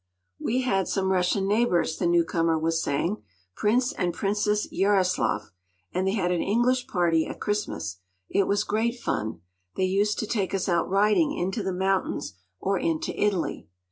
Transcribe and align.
“We 0.39 0.61
had 0.61 0.87
some 0.87 1.11
Russian 1.11 1.47
neighbours,” 1.47 1.99
the 1.99 2.07
newcomer 2.07 2.57
was 2.57 2.81
saying; 2.81 3.21
“Prince 3.55 3.91
and 3.93 4.15
Princess 4.15 4.67
Jaroslav; 4.69 5.51
and 5.91 6.07
they 6.07 6.13
had 6.13 6.31
an 6.31 6.41
English 6.41 6.87
party 6.87 7.27
at 7.27 7.39
Christmas. 7.39 7.99
It 8.27 8.47
was 8.47 8.63
great 8.63 8.95
fun. 8.97 9.41
They 9.75 9.85
used 9.85 10.17
to 10.17 10.25
take 10.25 10.55
us 10.55 10.67
out 10.67 10.89
riding 10.89 11.37
into 11.37 11.61
the 11.61 11.71
mountains, 11.71 12.33
or 12.59 12.79
into 12.79 13.15
Italy. 13.15 13.67